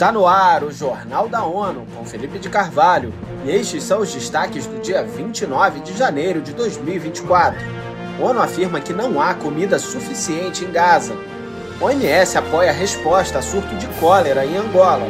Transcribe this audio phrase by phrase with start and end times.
[0.00, 3.12] Está no ar o Jornal da ONU com Felipe de Carvalho
[3.44, 7.60] e estes são os destaques do dia 29 de janeiro de 2024.
[8.18, 11.12] A ONU afirma que não há comida suficiente em Gaza.
[11.82, 15.04] OMS apoia a resposta a surto de cólera em Angola.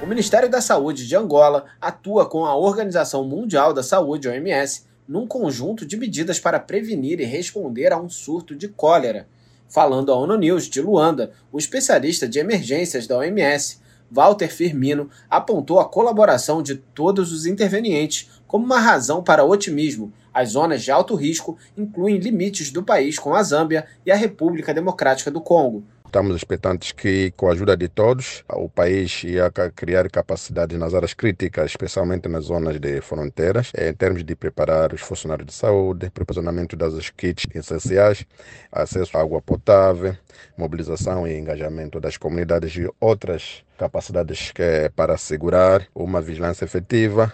[0.00, 5.26] O Ministério da Saúde de Angola atua com a Organização Mundial da Saúde, OMS, num
[5.26, 9.26] conjunto de medidas para prevenir e responder a um surto de cólera.
[9.72, 13.78] Falando à ONU News de Luanda, o especialista de emergências da OMS,
[14.10, 20.12] Walter Firmino, apontou a colaboração de todos os intervenientes como uma razão para otimismo.
[20.30, 24.74] As zonas de alto risco incluem limites do país com a Zâmbia e a República
[24.74, 25.82] Democrática do Congo.
[26.12, 31.14] Estamos expectantes que, com a ajuda de todos, o país ia criar capacidade nas áreas
[31.14, 36.10] críticas, especialmente nas zonas de fronteiras, eh, em termos de preparar os funcionários de saúde,
[36.10, 38.26] proporcionamento das kits essenciais,
[38.70, 40.14] acesso à água potável,
[40.54, 47.32] mobilização e engajamento das comunidades e outras capacidades eh, para assegurar uma vigilância efetiva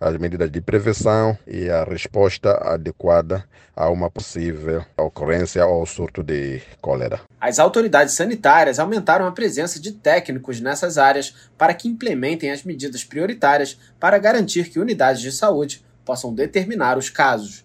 [0.00, 3.44] as medidas de prevenção e a resposta adequada
[3.74, 7.20] a uma possível ocorrência ou surto de cólera.
[7.40, 13.04] As autoridades sanitárias aumentaram a presença de técnicos nessas áreas para que implementem as medidas
[13.04, 17.64] prioritárias para garantir que unidades de saúde possam determinar os casos.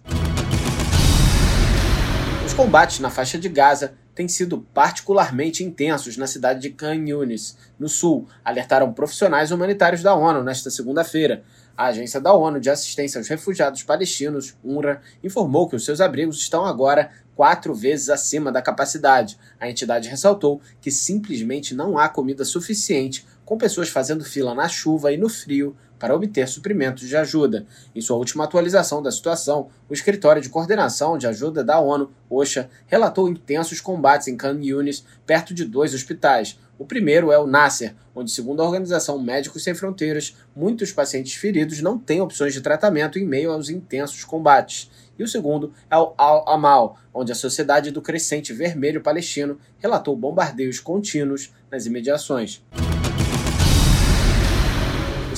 [2.44, 7.56] Os combates na faixa de Gaza têm sido particularmente intensos na cidade de Khan Yunis,
[7.78, 11.44] no sul, alertaram profissionais humanitários da ONU nesta segunda-feira.
[11.76, 16.38] A Agência da ONU de Assistência aos Refugiados Palestinos, UNRWA, informou que os seus abrigos
[16.38, 19.38] estão agora quatro vezes acima da capacidade.
[19.58, 25.12] A entidade ressaltou que simplesmente não há comida suficiente, com pessoas fazendo fila na chuva
[25.12, 27.64] e no frio para obter suprimentos de ajuda.
[27.94, 32.68] Em sua última atualização da situação, o Escritório de Coordenação de Ajuda da ONU, OSHA,
[32.88, 36.58] relatou intensos combates em Khan Yunis, perto de dois hospitais.
[36.82, 41.80] O primeiro é o Nasser, onde, segundo a organização Médicos Sem Fronteiras, muitos pacientes feridos
[41.80, 44.90] não têm opções de tratamento em meio aos intensos combates.
[45.16, 50.80] E o segundo é o Al-Amal, onde a Sociedade do Crescente Vermelho Palestino relatou bombardeios
[50.80, 52.64] contínuos nas imediações.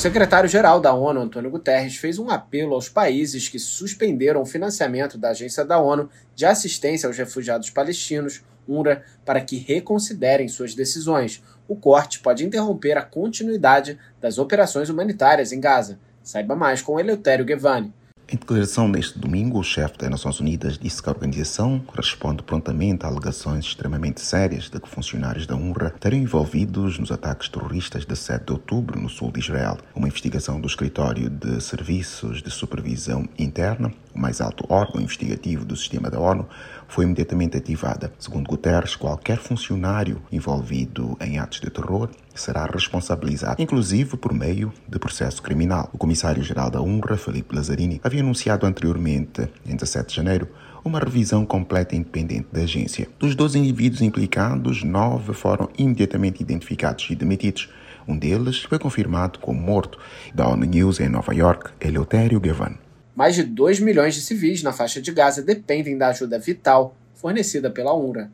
[0.04, 5.30] Secretário-geral da ONU, Antônio Guterres, fez um apelo aos países que suspenderam o financiamento da
[5.30, 11.42] Agência da ONU de Assistência aos Refugiados Palestinos UNRWA para que reconsiderem suas decisões.
[11.66, 15.98] O corte pode interromper a continuidade das operações humanitárias em Gaza.
[16.22, 17.90] Saiba mais com Eleutério Guevani.
[18.26, 23.04] Em declaração neste domingo, o chefe das Nações Unidas disse que a organização responde prontamente
[23.04, 28.16] a alegações extremamente sérias de que funcionários da UNRWA teriam envolvidos nos ataques terroristas de
[28.16, 29.76] 7 de outubro no sul de Israel.
[29.94, 35.76] Uma investigação do Escritório de Serviços de Supervisão Interna, o mais alto órgão investigativo do
[35.76, 36.46] sistema da ONU,
[36.86, 38.12] foi imediatamente ativada.
[38.18, 44.98] Segundo Guterres, qualquer funcionário envolvido em atos de terror será responsabilizado, inclusive por meio de
[44.98, 45.88] processo criminal.
[45.92, 50.48] O comissário-geral da UNRWA, Felipe Lazzarini, havia anunciado anteriormente, em 17 de janeiro,
[50.84, 53.08] uma revisão completa e independente da agência.
[53.18, 57.70] Dos 12 indivíduos implicados, nove foram imediatamente identificados e demitidos.
[58.06, 59.98] Um deles foi confirmado como morto.
[60.34, 62.83] Da ONU News em Nova York, Eleutério Gavan.
[63.14, 67.70] Mais de 2 milhões de civis na faixa de Gaza dependem da ajuda vital fornecida
[67.70, 68.28] pela UNRWA.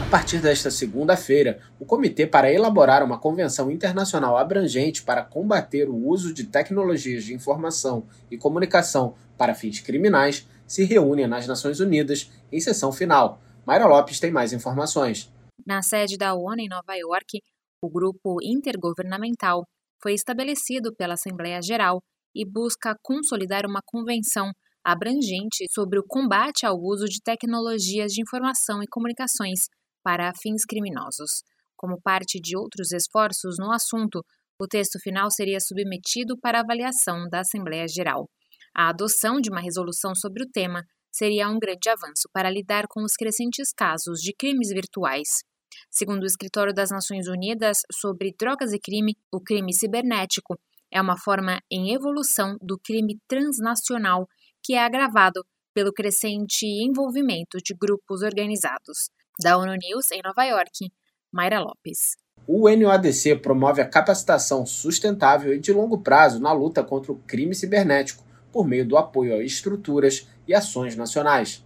[0.00, 5.94] A partir desta segunda-feira, o Comitê para elaborar uma convenção internacional abrangente para combater o
[5.94, 12.30] uso de tecnologias de informação e comunicação para fins criminais se reúne nas Nações Unidas
[12.50, 13.38] em sessão final.
[13.66, 15.30] Mayra Lopes tem mais informações.
[15.66, 17.42] Na sede da ONU em Nova York,
[17.82, 19.66] o grupo intergovernamental
[20.02, 22.00] foi estabelecido pela Assembleia Geral
[22.34, 24.50] e busca consolidar uma convenção
[24.84, 29.66] abrangente sobre o combate ao uso de tecnologias de informação e comunicações
[30.02, 31.42] para fins criminosos.
[31.76, 34.20] Como parte de outros esforços no assunto,
[34.60, 38.28] o texto final seria submetido para avaliação da Assembleia Geral.
[38.74, 40.82] A adoção de uma resolução sobre o tema
[41.12, 45.28] seria um grande avanço para lidar com os crescentes casos de crimes virtuais.
[45.90, 50.58] Segundo o Escritório das Nações Unidas sobre Drogas e Crime, o crime cibernético
[50.90, 54.28] é uma forma em evolução do crime transnacional
[54.62, 55.44] que é agravado
[55.74, 59.10] pelo crescente envolvimento de grupos organizados.
[59.40, 60.90] Da ONU News, em Nova York,
[61.32, 62.16] Mayra Lopes.
[62.46, 67.54] O NOADC promove a capacitação sustentável e de longo prazo na luta contra o crime
[67.54, 71.62] cibernético por meio do apoio a estruturas e ações nacionais.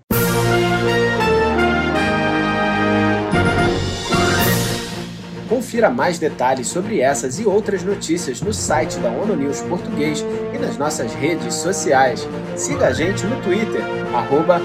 [5.53, 10.57] Confira mais detalhes sobre essas e outras notícias no site da ONU News Português e
[10.57, 12.27] nas nossas redes sociais.
[12.57, 13.83] Siga a gente no Twitter,
[14.15, 14.63] arroba.